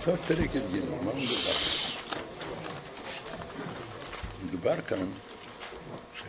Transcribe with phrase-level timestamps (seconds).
[0.00, 1.52] בסוף פרק י"ג, מה מדובר?
[4.44, 5.10] מדובר כאן
[6.14, 6.22] ש...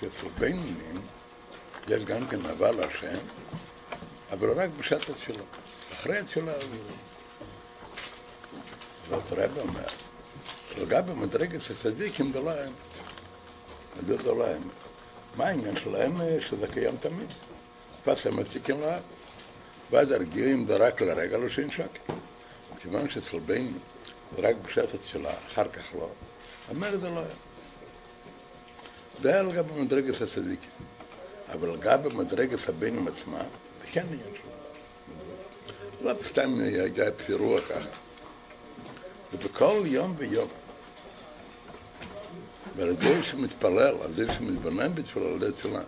[0.00, 1.00] שאצל בינונים
[1.88, 3.18] יש גם כן אהבה להשם,
[4.32, 5.42] אבל רק בשעת התפילה.
[5.92, 6.52] אחרי התפילה
[9.08, 9.88] זאת רב אומר,
[10.78, 12.50] לגבי מדרגת הצדיקים דלא
[14.44, 14.62] האמת.
[15.36, 17.28] מה העניין שלהם שזה קיים תמיד?
[18.04, 19.02] פס המתיקים לארץ.
[19.90, 22.12] ועד הרגילים זה רק לרגע לא שאין שקל.
[22.80, 23.66] כיוון שאצל בן
[24.36, 26.08] זה רק בשעת התפילה, אחר כך לא,
[27.00, 27.28] זה לא היה.
[29.22, 30.70] זה היה לגבי מדרגת הצדיקים.
[31.52, 34.52] אבל לגבי מדרגת הבנים עצמה, זה כן עניין שלו.
[36.00, 37.88] לא סתם היה פירוע ככה.
[39.32, 40.48] ובכל יום ויום,
[42.76, 45.80] ועל ידי שמתפלל, על ידי שמתבונן בתפילה, על ידי תפילה,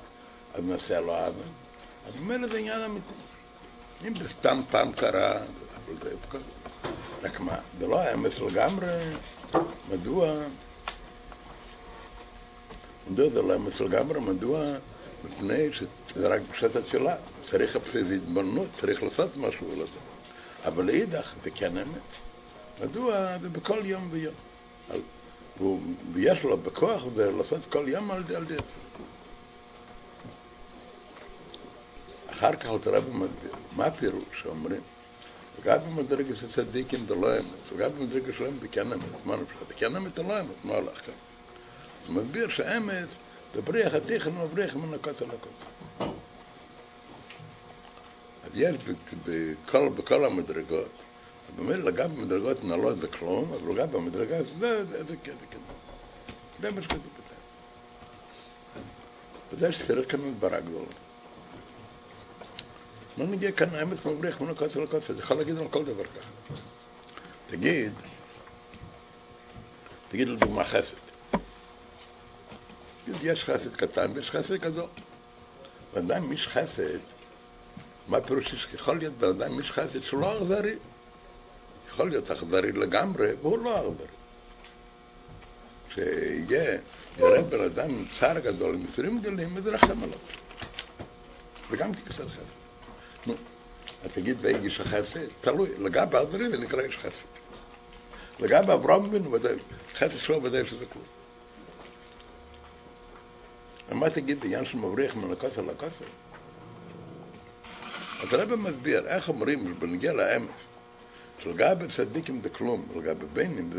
[0.55, 1.64] אז נעשה לו אבא.
[2.07, 3.13] אז ממילא זה עניין אמיתי.
[4.07, 5.39] אם זה סתם פעם קרה,
[6.03, 6.11] זה.
[7.23, 8.87] רק מה, זה לא היה אמת לגמרי,
[9.91, 10.33] מדוע?
[13.11, 14.61] מדוע זה לא אמת לגמרי, מדוע?
[15.25, 17.77] מפני שזה רק בשעת התפילה, צריך
[18.13, 19.99] התבוננות, צריך לעשות משהו לזה.
[20.65, 22.03] אבל לאידך זה כן אמת.
[22.83, 24.35] מדוע זה בכל יום ויום?
[26.13, 28.84] ויש לו בכוח זה לעשות כל יום על ידי זה.
[32.35, 34.81] אחר כך אתה רב מסביר, מה הפירוש שאומרים?
[35.59, 39.69] לגבי מדרגת הצדיקים זה לא אמת, לגבי מדרגת שלהם זה כן אמת, מה נפשט?
[39.69, 41.15] זה כן אמת או לא אמת, מה הולך כאן?
[42.07, 43.09] הוא מסביר שאמת
[43.55, 46.05] זה בריח התיכן ובריח מן הכותל לכותל.
[48.45, 48.77] אז יש
[49.27, 50.89] בכל, בכל המדרגות,
[51.57, 55.59] במילא לגבי מדרגות נעלות זה כלום, אבל לגבי המדרגה זה, זה, זה כן, זה כן.
[56.61, 57.35] זה מה שכתוב בזה.
[59.53, 61.04] וזה שצריך כאן מדברה גדולה.
[63.19, 66.61] לא נגיע כאן האמת מבריח מן הקוצר לקוצר, זה יכול להגיד על כל דבר ככה.
[67.47, 67.93] תגיד,
[70.09, 70.97] תגיד לדוגמה חסד.
[73.23, 74.89] יש חסד קטן ויש חסד גדול.
[75.95, 76.99] בן אדם איש חסד,
[78.09, 80.75] מה פירוש יכול להיות בן אדם איש חסד שהוא לא אכזרי.
[81.89, 84.07] יכול להיות אכזרי לגמרי, והוא לא אכזרי.
[85.95, 86.79] שיהיה,
[87.19, 90.19] יראה בן אדם צער גדול, עם מסורים גדולים, ודרחם עליו.
[91.71, 92.64] וגם כקצת חסד.
[94.13, 96.19] תגיד ואיש החסד, תלוי, לגבי
[96.51, 97.27] זה נקרא איש חסד.
[98.41, 99.23] לגבי אברהם בן,
[99.95, 101.05] חסד שלו ודאי שזה כלום.
[104.01, 106.05] מה תגיד בעניין של מבריח מן הכוסר לכוסר?
[108.23, 110.49] אז הרב מסביר, איך אומרים, בנגיע לאמת,
[111.39, 113.71] שלגבי צדיקים זה כלום, לגבי בנים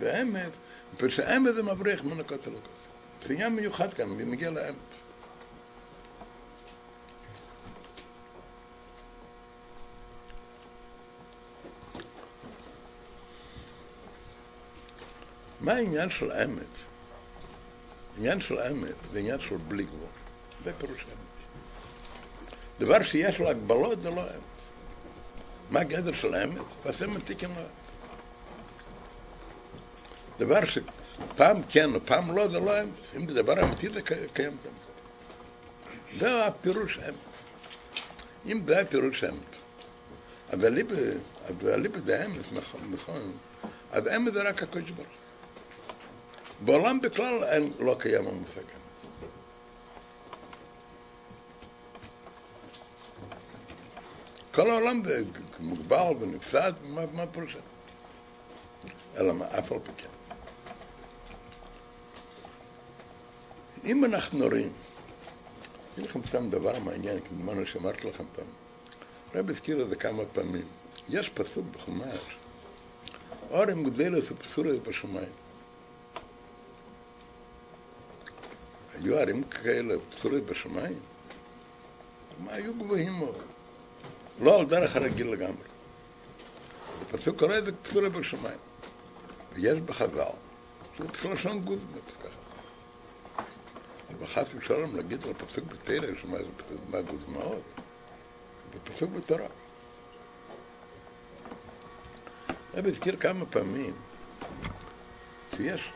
[0.00, 0.50] זה אמת,
[0.94, 2.80] מפני שהאמת זה מבריח מן הכוסר לכוסר.
[3.22, 4.74] זה עניין מיוחד כאן, בנגיע לאמת.
[15.60, 16.64] מה העניין של האמת?
[18.18, 20.08] עניין של האמת זה עניין של בלי גבול.
[20.64, 21.20] זה פירוש האמת.
[22.80, 24.40] דבר שיש לו הגבלות זה לא האמת.
[25.70, 26.62] מה הגדר של האמת?
[26.84, 27.62] ועשה מתיקן לו.
[30.38, 33.16] דבר שפעם כן ופעם לא זה לא האמת.
[33.16, 34.72] אם זה דבר אמיתי זה קיים גם.
[36.20, 37.14] זה הפירוש האמת.
[38.46, 39.60] אם זה הפירוש האמת.
[40.52, 40.78] אבל
[41.64, 43.32] אליבא דאמת, נכון, נכון.
[43.92, 45.08] אז האמת זה רק הקודש ברוך
[46.64, 49.10] בעולם בכלל אין, לא קיים המושג אמת.
[54.54, 55.02] כל העולם
[55.60, 57.58] מוגבל ונפסד, מה, מה פירושה?
[59.16, 60.08] אלא מה, אף על פי כן.
[63.84, 64.72] אם אנחנו רואים,
[65.94, 68.46] אגיד לכם סתם דבר מעניין, כמובן שאמרתי לכם פעם,
[69.34, 70.64] הרב הזכיר את זה כמה פעמים.
[71.08, 72.36] יש פסוק בחומש,
[73.50, 75.28] אורם גדלס ופסורס בשמיים.
[79.02, 80.98] היו ערים כאלה פסולות בשמיים?
[82.44, 83.42] מה, היו גבוהים מאוד.
[84.40, 85.70] לא על דרך הרגיל לגמרי.
[87.00, 88.58] הפסוק קורא את זה פסולות בשמיים.
[89.52, 90.22] ויש בחז"ל,
[90.98, 93.44] זה פסול לשון גוזמן, ככה.
[94.18, 97.62] אבל ושלום להגיד על פסוק בתרא, שמה זה מה גוזמאות,
[98.72, 99.46] זה פסוק בתורה.
[102.74, 103.94] הרב הזכיר כמה פעמים
[105.56, 105.92] שיש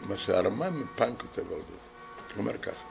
[0.00, 1.83] מה שהרמב"ם מפן כותב על זה.
[2.34, 2.84] הוא אומר ככה.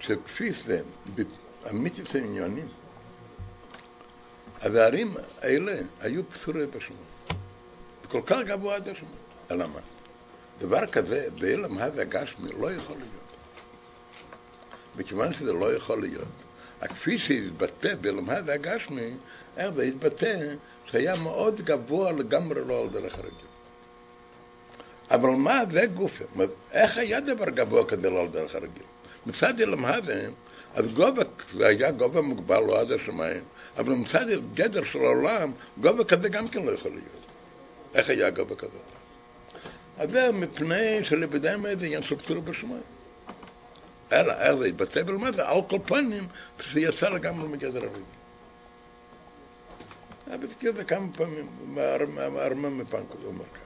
[0.00, 0.82] שכפי זה,
[1.64, 2.68] המיתוס העניונים,
[4.60, 6.98] הדערים האלה היו פסורי בשמות.
[8.08, 9.10] כל כך גבוה עד השמות.
[9.50, 9.80] אלא מה?
[10.58, 13.36] דבר כזה באילם הווה הגשמי לא יכול להיות.
[14.96, 16.28] מכיוון שזה לא יכול להיות,
[16.80, 19.14] כפי שהתבטא באילם הווה הגשמי,
[19.56, 20.54] איך זה התבטא
[20.86, 23.53] שהיה מאוד גבוה לגמרי לא על דרך הרגיל.
[25.10, 26.24] אבל מה זה גופה?
[26.72, 28.82] איך היה דבר גבוה כזה לא על דרך הרגיל?
[29.26, 30.14] מצד אילם הווה,
[30.74, 31.22] אז גובה,
[31.54, 33.42] זה היה גובה מוגבל, לא עד השמיים,
[33.78, 37.26] אבל מצד גדר של העולם, גובה כזה גם כן לא יכול להיות.
[37.94, 38.78] איך היה גובה כזה?
[39.98, 42.82] אז זה מפני שלבדיים זה עניין של פצור בשמיים.
[44.12, 45.02] אלא, איך זה התבטא
[45.36, 46.26] זה, על כל פנים,
[46.60, 48.02] שיצא לגמרי מגדר הרגיל.
[50.26, 51.46] אבל זה כמה פעמים,
[52.16, 53.63] הרמם מפנקו, הוא אומר ככה.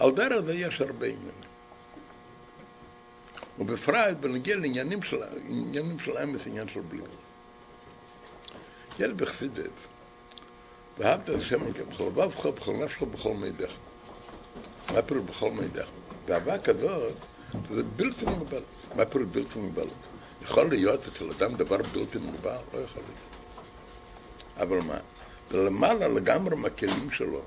[0.00, 1.50] על דרך זה יש הרבה עניינים.
[3.58, 7.10] ובפרט בנגיע לעניינים של, עניינים של אמס, עניין של בלי גבול.
[8.98, 9.70] ילד בחסידב,
[10.98, 13.72] ואהבת את השם אלוקים בכל לבבך, בכל נפשך, בכל מידך.
[14.94, 15.86] מה פירוש בכל מידך?
[16.26, 17.12] ואהבה כזאת,
[17.74, 18.62] זה בלתי מוגבל.
[18.94, 19.88] מה פירוש בלתי מוגבל?
[20.42, 22.56] יכול להיות אצל אדם דבר בלתי מוגבל?
[22.74, 23.30] לא יכול להיות.
[24.56, 24.98] אבל מה?
[25.50, 27.40] זה למעלה לגמרי מהכלים שלו,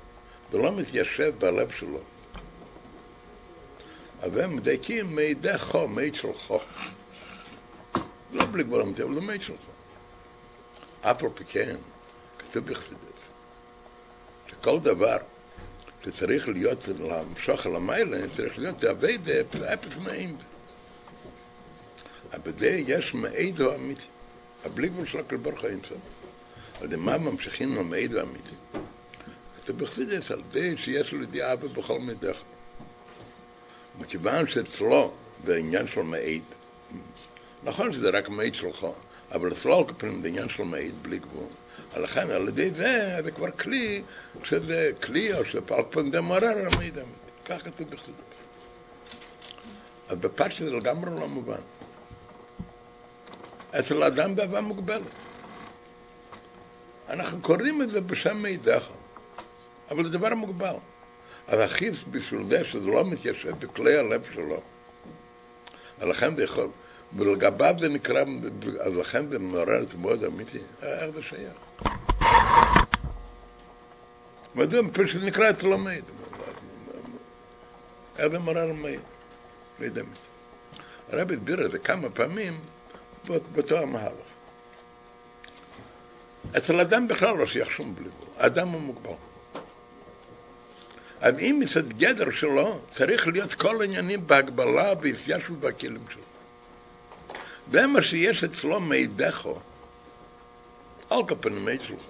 [0.52, 2.00] זה לא מתיישב בלב שלו.
[4.24, 6.60] אז הם מדייקים מידי חו, מיד של חו.
[8.32, 9.72] לא בלי גבול אמיתי, אבל לא מיד של חו.
[11.10, 11.76] אף על פי כן,
[12.38, 13.18] כתוב בחסידות,
[14.50, 15.16] שכל דבר
[16.04, 19.32] שצריך להיות, למשוך על המיילה, צריך להיות אביידה,
[19.74, 19.92] אפס.
[22.34, 24.06] אבל זה יש מעידו אמיתי.
[24.64, 25.98] הבלי גבול של הכל ברוך האינסוף.
[26.80, 28.54] על ידי מה ממשיכים למעידו אמיתי?
[29.56, 32.42] כתוב בחסידות על זה שיש לו ידיעה בכל מידך.
[34.00, 35.12] מכיוון שאצלו
[35.44, 36.42] זה עניין של מעיד,
[37.64, 38.86] נכון שזה רק מעיד שלך,
[39.32, 41.46] אבל אצלו על כפנים זה עניין של מעיד בלי גבול.
[41.96, 44.02] לכן על ידי זה זה כבר כלי,
[44.44, 47.14] שזה כלי או שפעל פן זה מעורר על המעיד האמיתי.
[47.44, 48.34] כך כתוב בחסידות.
[50.08, 51.60] אז בפשט זה לגמרי לא מובן.
[53.78, 55.02] אצל האדם באהבה מוגבלת.
[57.08, 58.86] אנחנו קוראים את זה בשם מידך,
[59.90, 60.74] אבל זה דבר מוגבל.
[61.48, 64.60] אז החיס בשביל זה שזה לא מתיישב בכלי הלב שלו.
[65.98, 66.68] ולכן זה יכול,
[67.16, 68.24] ולגביו זה נקרא,
[68.80, 71.52] אז לכן זה מעורר את מאוד אמיתי, איך זה שייך?
[74.54, 74.80] מדוע?
[74.92, 76.02] פשוט נקרא את לומד.
[78.18, 79.00] איך זה מעורר מעיד?
[79.78, 80.18] מעיד אמיתי.
[81.12, 82.60] הרב הסביר את זה כמה פעמים
[83.24, 84.34] באותו המהלך.
[86.56, 88.10] אצל אדם בכלל לא שייך שום בלי.
[88.36, 89.33] אדם הוא מוגבל.
[91.24, 96.22] אבל אם מצד גדר שלו, צריך להיות כל העניינים בהגבלה, בהתיישבות בכלים שלו.
[97.72, 99.58] זה מה שיש אצלו מידךו,
[101.10, 102.02] על כפנים שלך.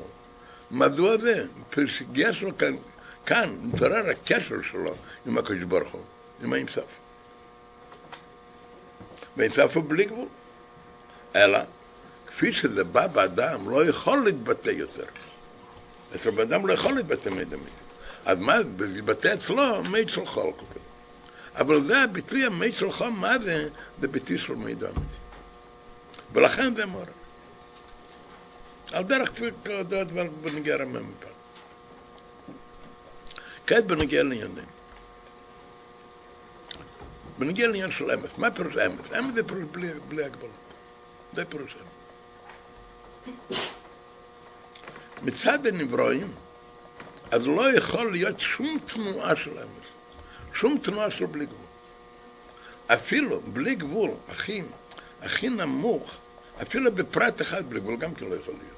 [0.70, 1.46] מדוע זה?
[2.14, 2.76] יש לו כאן,
[3.26, 4.94] כאן מתעורר הקשר שלו
[5.26, 6.02] עם הקדוש ברוך הוא,
[6.42, 6.82] עם האינסף.
[9.36, 10.28] והאינסף הוא בלי גבול.
[11.36, 11.58] אלא,
[12.26, 15.06] כפי שזה בא באדם, לא יכול להתבטא יותר.
[16.14, 17.83] אצל באדם לא יכול להתבטא מידע מידע.
[18.24, 20.80] אז מה, להתבטא אצלו, מי שלך על כל.
[21.56, 23.68] אבל זה הביטוי המי שלך, מה זה?
[24.00, 25.16] זה ביטוי של מידע אמיתי.
[26.32, 27.04] ולכן זה מורה.
[28.92, 30.08] על דרך כפי כדות
[30.42, 31.30] בנגיע רמם מפעם.
[33.66, 34.64] כעת בנגיע לעניינים.
[37.38, 38.38] בנגיע לעניין של אמס.
[38.38, 39.12] מה פירוש אמס?
[39.18, 40.50] אמס זה פירוש בלי, בלי הגבלות.
[41.34, 43.58] זה פירוש אמס.
[45.22, 46.32] מצד הנברואים,
[47.30, 49.86] אז לא יכול להיות שום תנועה של אמס,
[50.54, 51.58] שום תנועה של בלי גבול.
[52.86, 54.62] אפילו בלי גבול, הכי,
[55.22, 56.16] הכי נמוך,
[56.62, 58.74] אפילו בפרט אחד בלי גבול, גם כן לא יכול להיות.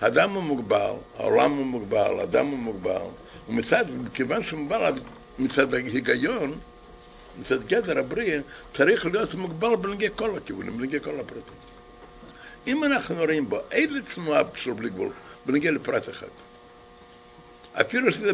[0.00, 3.02] האדם הוא מוגבל, העולם הוא מוגבל, האדם הוא מוגבל,
[3.48, 4.92] ומצד, כיוון שהוא מוגבל,
[5.38, 6.58] מצד ההיגיון,
[7.40, 8.40] מצד גדר הבריאה,
[8.76, 11.54] צריך להיות מוגבל בנגיע כל הכיוונים, בנגיע כל הפרטים.
[12.66, 15.10] אם אנחנו רואים בו איזה תנועה של בלי גבול,
[15.46, 16.26] בנגיע לפרט אחד.
[17.80, 18.32] אפילו שזה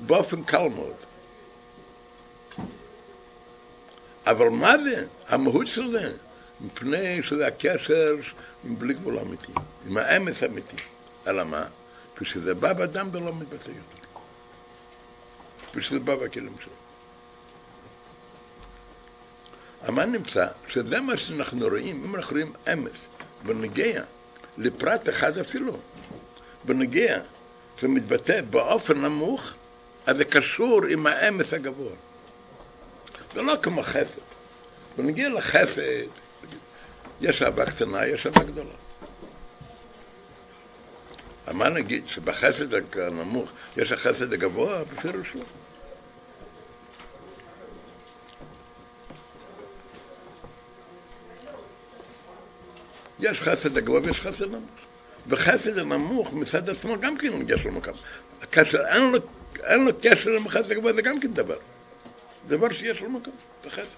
[0.00, 0.94] באופן קל מאוד.
[4.26, 5.06] אבל מה זה?
[5.28, 6.12] המהות של זה?
[6.60, 8.16] מפני שזה הקשר
[8.64, 9.52] בלי גבול אמיתי,
[9.86, 10.76] עם האמס האמיתי.
[11.26, 11.66] אלא מה?
[12.16, 14.20] כשזה בא באדם זה לא מתבטא יותר.
[15.74, 16.72] כשזה בא בכלים שלו.
[19.88, 23.06] אבל נמצא שזה מה שאנחנו רואים, אם אנחנו רואים אמס,
[23.46, 24.02] בנגיע
[24.58, 25.78] לפרט אחד אפילו,
[26.64, 27.18] בנגיע
[27.80, 29.52] שמתבטא באופן נמוך,
[30.06, 31.92] אז זה קשור עם האמס הגבוה.
[33.34, 34.20] זה לא כמו חסד.
[34.96, 36.06] בנגיע לחסד,
[37.20, 38.74] יש אהבה קטנה, יש אהבה גדולה.
[41.52, 44.84] מה נגיד, שבחסד הנמוך יש החסד הגבוה?
[44.84, 45.44] בפירוש לא.
[53.20, 54.91] יש חסד הגבוה ויש חסד נמוך.
[55.28, 57.94] וחסד הנמוך מצד עצמו גם כן יש לו מקום.
[58.52, 59.18] כאשר אין לו,
[59.64, 61.58] אין לו קשר עם החסד הגבוה זה גם כן דבר.
[62.48, 63.34] דבר שיש לו מקום,
[63.66, 63.96] בחסד.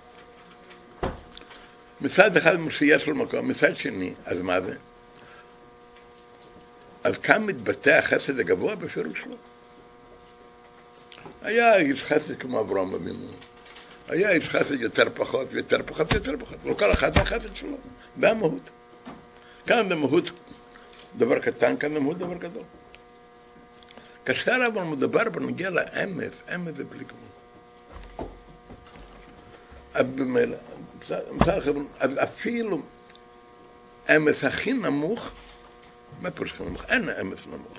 [2.00, 4.74] מצד אחד שיש לו מקום, מצד שני, אז מה זה?
[7.04, 9.36] אז כאן מתבטא החסד הגבוה בפירוש לא.
[11.42, 13.26] היה איש חסד כמו אברהם אבינו.
[14.08, 16.58] היה איש חסד יותר פחות ויותר פחות ויותר פחות.
[16.64, 17.76] וכל אחד החסד שלו,
[18.16, 18.70] והמהות.
[19.66, 20.30] כאן במהות
[21.16, 22.62] דבר קטן, כאן במהות דבר גדול.
[24.24, 27.34] כאשר אבל מדבר בנוגע לאמץ, אמץ זה בלי גבול.
[32.00, 32.78] אז אפילו
[34.16, 35.32] אמץ הכי נמוך,
[36.20, 36.84] מה פירוש נמוך?
[36.84, 37.78] אין אמץ נמוך.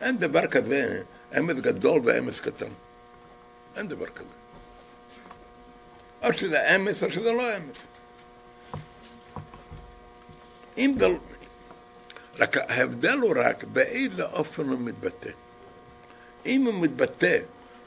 [0.00, 1.02] אין דבר כזה,
[1.38, 2.72] אמץ גדול ואמץ קטן.
[3.76, 4.28] אין דבר כזה.
[6.22, 7.76] או שזה אמץ או שזה לא אמץ.
[10.78, 10.94] אם.
[12.40, 15.30] רק ההבדל הוא רק באיזה אופן הוא מתבטא.
[16.46, 17.38] אם הוא מתבטא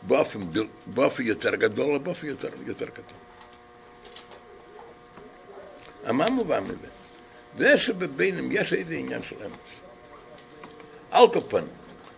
[0.01, 0.39] באופן,
[0.85, 3.15] באופן יותר גדול או באופן יותר, יותר קטן.
[6.11, 6.87] מה מובן מזה?
[7.57, 9.79] זה שבבינים יש איזה עניין של אמץ.
[11.11, 11.67] על כל פנים,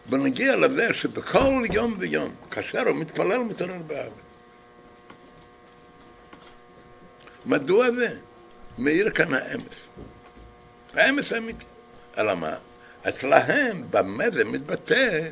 [0.10, 4.12] בנגיע לזה שבכל יום ויום, כאשר הוא מתפלל מתעורר באב.
[7.46, 8.18] מדוע זה?
[8.77, 9.88] מאיר כאן האמץ.
[10.94, 11.65] האמץ האמיתי.
[12.17, 12.55] אלא מה?
[13.10, 15.29] אצלהם, במה זה מתבטא?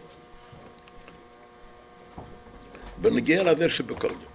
[3.02, 4.34] בנגיע לזה שבכל יום.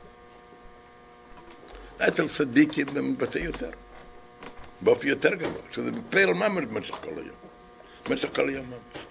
[2.08, 3.70] אצל צדיקים זה מתבטא יותר.
[4.80, 7.36] באופי יותר גבוה, שזה בפעיל ממש במשך כל היום.
[8.08, 9.04] במשך כל היום ממש.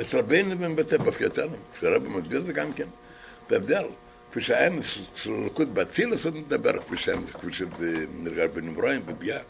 [0.00, 1.58] אצל רבינו זה מתבטא באופי יותר נמוך.
[1.78, 2.88] כשהרבי מסביר זה גם כן,
[3.50, 3.84] בהבדל.
[4.30, 9.40] כפי שהאמס של הלכות באצילוס עוד מדבר, כפי שזה נרגש בנברואים, בביאה.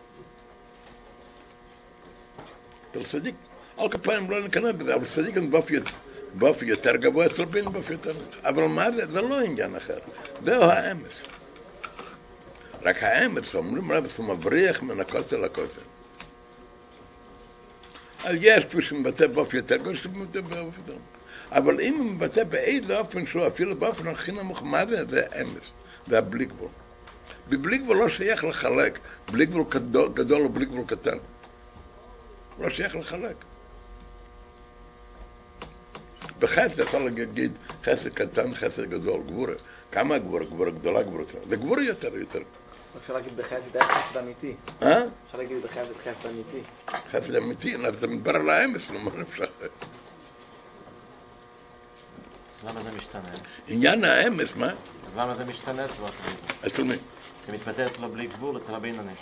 [3.01, 3.35] אצל צדיק,
[3.79, 5.51] על כפיים לא ניכנס בזה, אבל צדיק הם
[6.35, 8.35] באופי יותר גבוה, אצל רבינו באופי יותר נמוך.
[8.45, 9.07] אבל מה זה?
[9.13, 9.99] זה לא עניין אחר.
[10.45, 11.23] זהו האמס.
[12.83, 15.81] רק האמץ, אומרים רב, הוא מבריח מן הכותל לכותל.
[18.25, 20.99] אז יש פה שמבטא באופן יותר גדול, שמבטא באופן יותר
[21.53, 25.05] אבל אם הוא מבטא באיזה אופן שהוא, אפילו באופן הכי נמוך, מה זה?
[25.09, 25.71] זה אמץ,
[26.07, 26.69] זה הבלי גבול.
[27.49, 28.99] בבלי גבול לא שייך לחלק,
[29.33, 31.17] בלי גבול גדול, גדול או בלי גבול קטן.
[32.59, 33.37] לא שייך לחלק.
[36.39, 37.53] בחסד יכול להגיד
[37.85, 39.53] חסד קטן, חסד גדול, גבורה.
[39.93, 40.45] כמה גבורה?
[40.45, 41.41] גבורה גדולה, גבורה קטנה.
[41.49, 42.39] זה גבורה יותר, יותר.
[42.97, 44.55] אפשר להגיד בחסד, איך חסד אמיתי.
[44.83, 45.03] אה?
[45.27, 46.61] אפשר להגיד בחסד, חסד אמיתי.
[47.11, 49.45] חסד אמיתי, אז אתה מדבר על האמס, לא מה אפשר.
[52.65, 53.29] למה זה משתנה?
[53.69, 54.71] עניין האמס, מה?
[54.71, 56.07] אז למה זה משתנה אצלו?
[56.67, 56.97] אצל מי?
[57.47, 59.13] זה מתבטא אצלו בלי גבול, אצל הבינוני.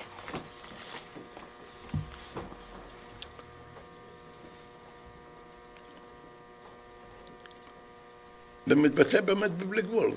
[8.75, 10.13] זה מתבטא באמת בבלי גבול.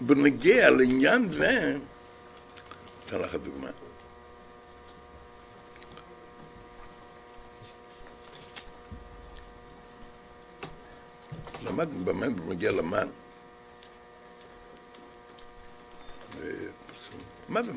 [0.00, 1.78] בנגיע לעניין זה,
[3.06, 3.70] אתן לך דוגמה.
[11.62, 13.08] למדנו באמת במגיע למן.
[17.48, 17.72] מה זה?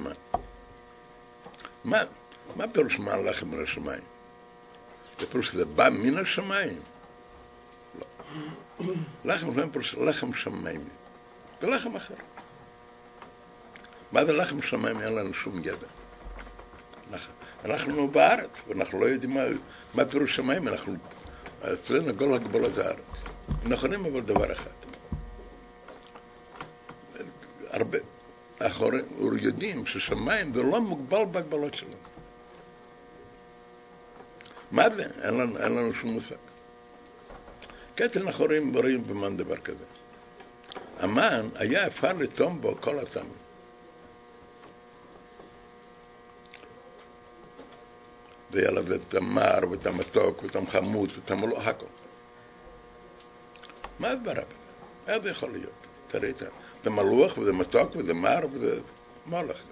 [1.84, 1.98] מה,
[2.56, 4.04] מה פירוש מן לחם מן השמיים?
[5.20, 6.80] זה פירוש שזה בא מן השמיים?
[9.26, 10.82] לחם זה פירוש לחם שמיים.
[11.62, 12.16] זה לחם אחר.
[14.12, 15.02] מה זה לחם שמיים?
[15.02, 15.88] אין לנו שום ידע.
[17.66, 19.38] אנחנו בארץ, ואנחנו לא יודעים
[19.96, 20.94] מה, פירוש שמיים, אנחנו,
[21.74, 23.00] אצלנו כל הגבולות זה הארץ.
[23.64, 24.72] נכונים אבל דבר אחד.
[27.70, 27.98] הרבה,
[28.62, 28.90] אנחנו
[29.42, 31.96] יודעים ששמיים זה לא מוגבל בהגבלות שלנו.
[34.72, 35.08] מה זה?
[35.22, 36.36] אין לנו, אין לנו שום מושג.
[37.96, 39.86] כתר אנחנו רואים, רואים במן דבר כזה.
[41.00, 43.46] המן היה אפשר לטום בו כל הטעמים.
[48.52, 51.86] והיה לו את המר ואת המתוק ואת המחמוץ ואת המלוא, הכל.
[54.00, 54.42] מה הדבר הזה?
[55.08, 55.72] איך זה יכול להיות?
[56.08, 56.48] תראי את זה.
[56.84, 58.80] זה מלוח וזה מתוק וזה מר וזה...
[59.26, 59.64] מה הולך?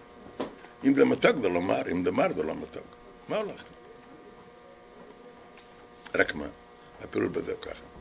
[0.84, 2.86] אם זה מתוק זה לא מר, אם זה מר זה לא מתוק.
[3.30, 3.63] מה הולך?
[6.15, 6.48] רק מה?
[7.03, 7.93] אפילו בזה ככה.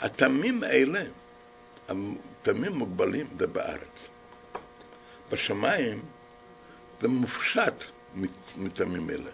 [0.00, 1.02] התמים האלה,
[1.88, 4.08] התמים מוגבלים זה בארץ.
[5.30, 6.02] בשמיים
[7.00, 7.74] זה מופשט
[8.56, 9.30] מטעמים אלה.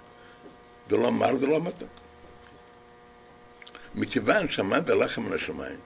[0.90, 1.88] זה לא מר, זה לא מתוק.
[3.94, 5.78] מכיוון שהמן דלחם מן השמיים,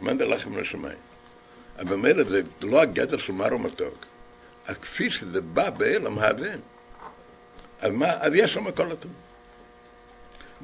[0.00, 0.98] מן דלחם מן השמיים,
[1.78, 4.06] אבל ממילא זה לא הגדר של מר ומתוק,
[4.66, 6.58] אז כפי שזה בא באלם האבן,
[7.80, 9.12] אז מה, אז יש שם כל הטוב.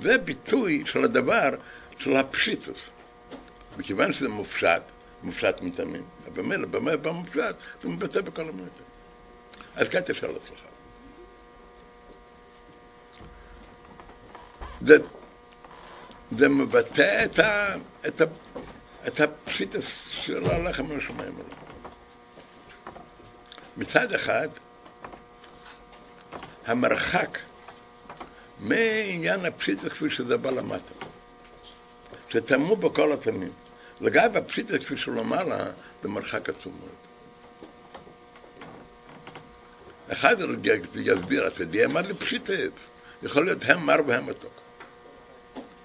[0.02, 1.50] זה ביטוי של הדבר,
[1.98, 2.90] של הפשיטוס.
[3.78, 4.82] מכיוון שזה מופשט,
[5.22, 8.84] מופשט מטעמים, אבל ממילא במופשט זה מבטא בכל המטר.
[9.76, 10.48] אז כאן תשאל אותך.
[14.86, 14.96] זה,
[16.38, 17.74] זה מבטא את, ה,
[18.06, 18.24] את, ה,
[19.06, 21.64] את הפשיטוס של הלחם מהשמיים האלה.
[23.76, 24.48] מצד אחד,
[26.66, 27.38] המרחק
[28.64, 30.94] מעניין הפשיטה כפי שזה בא למטה,
[32.28, 33.52] שטמאו בכל התמים.
[34.00, 35.64] לגבי הפשיטה כפי שהוא למעלה,
[36.02, 36.94] זה מרחק עצום מאוד.
[40.08, 40.36] אחד
[40.94, 42.52] יסביר, אתה יודע מה זה פשיטה?
[43.22, 44.60] יכול להיות הם מר והם מתוק.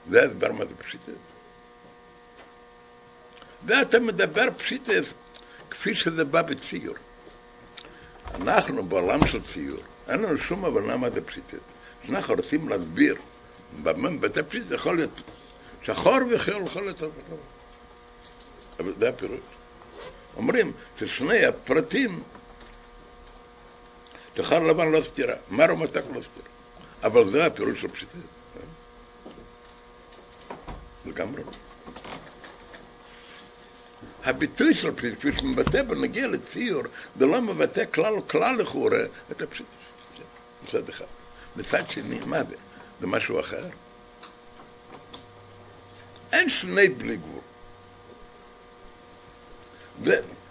[0.10, 1.12] זה הסבר מה זה פשיטה.
[3.66, 4.94] ואתה מדבר פשיטה
[5.70, 6.96] כפי שזה בא בציור.
[8.36, 11.60] אנחנו בעולם של ציור, אין לנו שום הבנה מה זה פשיטת.
[12.10, 13.16] אנחנו רוצים להסביר,
[13.84, 15.22] בבתי פשיטת יכול להיות
[15.84, 17.12] שחור ויכול להיות טוב.
[18.80, 19.40] אבל זה הפירוש.
[20.38, 22.24] אומרים ששני הפרטים,
[24.38, 26.48] שחור לבן לא סתירה, מר ומתק לא סתירה.
[27.04, 28.14] אבל זה הפירוש של פשיטת.
[31.06, 31.44] לגמרי.
[34.24, 36.84] הביטוי של פשיט, כפי שמבטא בנגיע לציור,
[37.20, 39.66] זה לא מבטא כלל כלל לכאורה את הפשיט.
[40.64, 41.06] מצד אחד.
[41.56, 42.56] מצד שני, מה זה?
[43.02, 43.66] זה משהו אחר?
[46.32, 47.42] אין שני בלי גבול.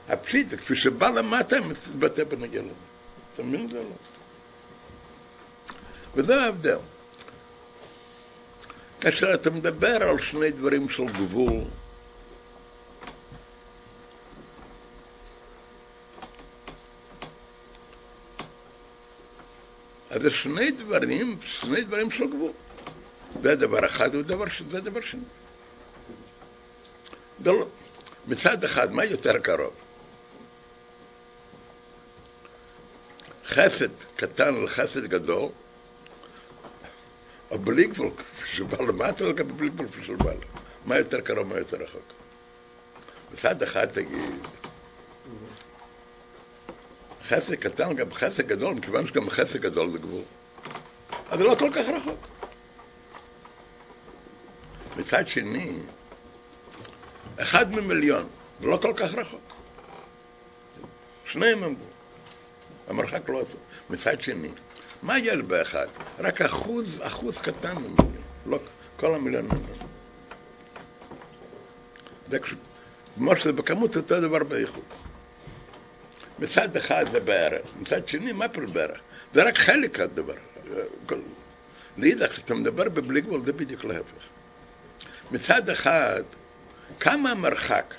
[0.08, 2.70] והפשיט, כפי שבא למטה, מתבטא בנגיע לזה.
[3.34, 3.88] אתה מבין את זה או לא?
[6.14, 6.78] וזה ההבדל.
[9.00, 11.64] כאשר אתה מדבר על שני דברים של גבול,
[20.18, 22.52] אז זה שני דברים, שני דברים של גבול.
[23.42, 25.20] זה דבר אחד זה דבר שני.
[27.44, 27.66] לא,
[28.28, 29.74] מצד אחד, מה יותר קרוב?
[33.46, 35.48] חסד קטן לחסד גדול,
[37.50, 38.11] או בלי גבול
[38.46, 40.33] שבא למטה, או בלי גבול שבא.
[40.87, 42.12] מה יותר קרוב, מה יותר רחוק?
[43.33, 44.46] מצד אחד תגיד,
[47.28, 50.22] חסד קטן, גם חסד גדול, מכיוון שגם חסד גדול זה גבול.
[51.30, 52.26] אז זה לא כל כך רחוק.
[54.96, 55.72] מצד שני,
[57.36, 58.26] אחד ממיליון,
[58.60, 59.52] זה לא כל כך רחוק.
[61.30, 61.84] שניהם אמרו.
[62.88, 63.60] המרחק לא טוב.
[63.90, 64.50] מצד שני,
[65.02, 65.86] מה יש באחד?
[66.18, 68.22] רק אחוז, אחוז קטן ממיליון.
[68.46, 68.58] לא
[68.96, 69.78] כל המיליון מיליון.
[72.30, 72.38] זה
[73.16, 74.84] כמו שזה בכמות אותו דבר באיכות.
[76.38, 79.01] מצד אחד זה בערך, מצד שני, מה פירוש בערך?
[79.35, 80.35] זה רק חלק הדבר.
[81.98, 84.24] לאידך, כשאתה מדבר בבלי גבול, זה בדיוק להפך.
[85.31, 86.22] מצד אחד,
[87.01, 87.94] כמה המרחק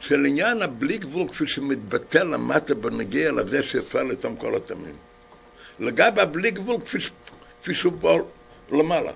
[0.00, 4.96] של עניין הבלי גבול כפי שמתבטא למטה בנגיע לזה שאפשר לתום כל התמים.
[5.78, 6.98] לגבי הבלי גבול כפי,
[7.62, 8.20] כפי שהוא בוא
[8.72, 9.12] למעלה.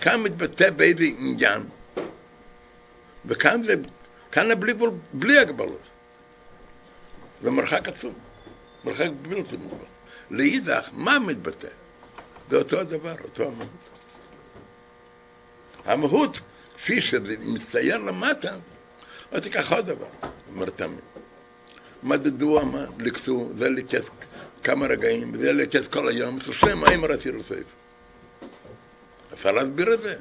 [0.00, 1.62] כאן מתבטא באיזה עניין,
[3.24, 3.74] וכאן זה
[4.32, 5.88] כאן גבול, בלי הגבלות.
[7.42, 7.50] זה
[7.88, 8.14] עצום,
[8.84, 9.84] מרחק בלתי מוגבל.
[10.30, 11.68] לאידך, מה מתבטא?
[12.50, 13.68] זה אותו הדבר, אותו המהות.
[15.84, 16.40] המהות,
[16.76, 18.56] כפי שזה מצייר למטה,
[19.32, 20.06] לא תיקח עוד דבר,
[20.48, 20.98] אומר תמיד.
[22.02, 24.04] מדדו אמה, לקצו, זה לקץ
[24.62, 27.66] כמה רגעים, וזה לקץ כל היום, זה שם מים רצינו סעיף.
[29.32, 30.16] אפשר להסביר את זה?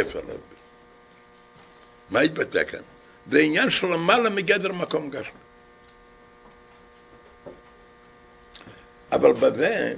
[0.00, 0.53] אפשר להסביר.
[2.10, 2.80] מה התבטא כאן?
[3.30, 5.44] זה עניין של למעלה מגדר מקום גשמי.
[9.12, 9.94] אבל בזה,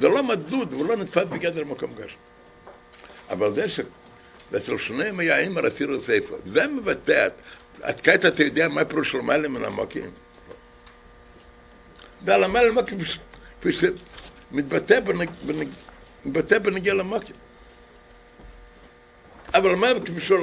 [0.00, 2.16] זה לא מדוד והוא לא נתפס בגדר מקום גשמי.
[3.30, 7.28] אבל זה שאצל שניהם היה אימא רצינו ספר, זה מבטא,
[7.82, 10.10] עד כעת אתה יודע מה פירוש למעלה מן המוקים?
[12.24, 12.98] ועל המעלה למוקים,
[13.60, 15.00] כפי שמתבטא
[16.58, 17.36] בנגיע למוקים.
[19.54, 20.40] אבל מה בשביל,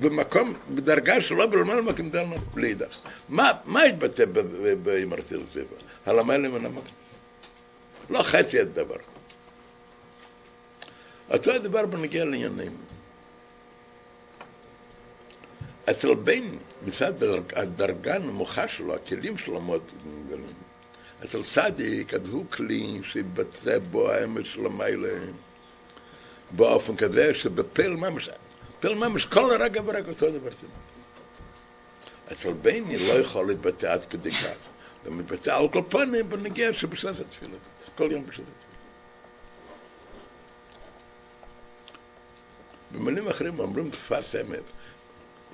[0.00, 2.98] במקום, בדרגה שלא בלמעלה דלמה לאידך.
[3.28, 3.50] מה,
[3.82, 4.24] התבטא
[4.82, 5.76] באמרתי לספר?
[6.06, 6.94] הלמעלה מן המקום.
[8.10, 8.96] לא חצי הדבר.
[11.30, 12.72] אותו הדבר בנגיע לעניינים.
[15.90, 16.42] אצל בן,
[16.86, 19.82] מצד הדרג- הדרגה הנמוכה שלו, הכלים שלו מאוד
[20.26, 20.46] גדולים.
[21.24, 21.42] אצל
[22.14, 25.08] אז הוא כלי שיתבצע בו האמץ של המיילה
[26.50, 28.28] באופן כזה שבפל ממש,
[28.80, 30.66] פל ממש כל רגע ורגע אותו דבר זה.
[32.32, 34.56] אצל בני לא יכול להתבטא עד כדי כך.
[35.04, 37.56] זה מתבטא על כל פנים בנגיעה שבשעת התפילה.
[37.96, 38.66] כל יום בשעת התפילה.
[42.92, 44.62] במילים אחרים אומרים שפת אמת.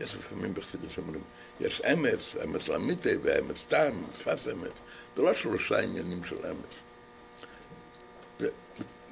[0.00, 1.22] יש לפעמים בחסידות שאומרים,
[1.60, 4.70] יש אמת, אמת לאמיתי ואמת סתם, שפת אמת.
[5.16, 6.91] זה לא שלושה עניינים של אמת.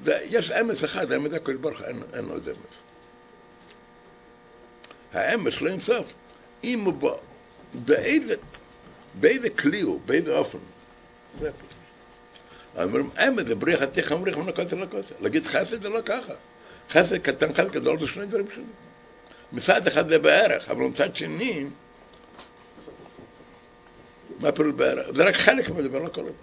[0.06, 2.56] יש אמת אחד, אמת הקדוש ברוך אין אין עוד אמת.
[5.12, 6.12] האמת לא אינסוף.
[6.64, 7.12] אם הוא בא,
[7.74, 8.34] באיזה,
[9.14, 10.58] באיזה כלי הוא, באיזה אופן.
[11.40, 11.74] זה הפירוש.
[12.76, 15.14] אומרים, אמת זה בריח עתיך אמריך מן הכותל לכותל.
[15.20, 16.32] להגיד חסד זה לא ככה.
[16.90, 18.72] חסד קטן, חסד גדול זה שני דברים שונים.
[19.52, 21.66] מצד אחד זה בערך, אבל מצד שני,
[24.40, 25.10] מה פירוש בערך?
[25.10, 26.34] זה רק חלק מהדבר, לא כל הדבר.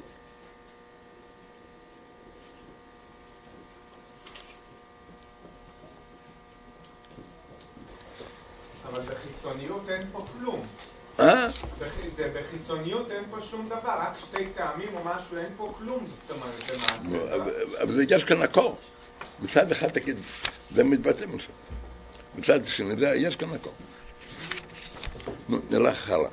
[8.88, 9.02] אבל
[9.58, 10.62] בחיצוניות אין פה כלום.
[11.20, 11.48] אה?
[12.16, 16.06] זה בחיצוניות אין פה שום דבר, רק שתי טעמים או משהו, אין פה כלום.
[16.28, 17.36] זאת אומרת, זה מעשה.
[17.84, 18.72] אבל- יש כאן הכל.
[19.40, 20.18] מצד אחד תגיד,
[20.72, 21.52] זה מתבטא משם.
[22.36, 23.70] מצד שני, יש כאן הכל.
[25.50, 26.30] נו, נלך הלאה.